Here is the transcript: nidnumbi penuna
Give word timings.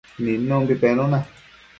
nidnumbi 0.23 0.73
penuna 0.83 1.19